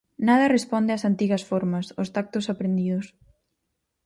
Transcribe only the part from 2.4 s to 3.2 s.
aprendidos.